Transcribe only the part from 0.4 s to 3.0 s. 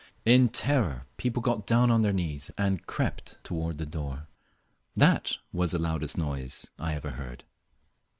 terror people got down on their knees and